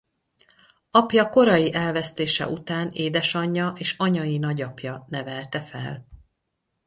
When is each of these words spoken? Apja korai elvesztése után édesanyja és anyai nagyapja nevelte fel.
Apja 0.91 1.29
korai 1.29 1.73
elvesztése 1.73 2.47
után 2.47 2.89
édesanyja 2.93 3.73
és 3.77 3.95
anyai 3.97 4.37
nagyapja 4.37 5.05
nevelte 5.09 5.61
fel. 5.63 6.07